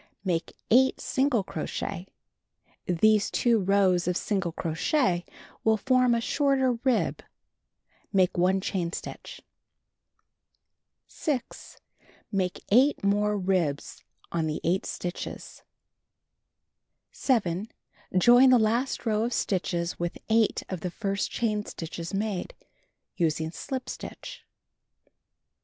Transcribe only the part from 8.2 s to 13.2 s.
1 chain stitch. 6. Make 8